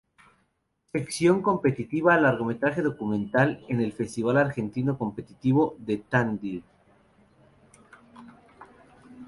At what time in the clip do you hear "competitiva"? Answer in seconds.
1.43-2.17